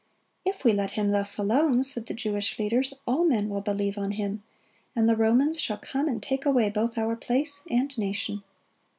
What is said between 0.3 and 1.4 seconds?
"If we let Him thus